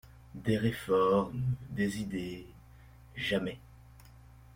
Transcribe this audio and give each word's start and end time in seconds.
Des 0.33 0.57
réformes… 0.57 1.39
des 1.69 1.99
idées… 2.01 2.47
jamais… 3.15 3.59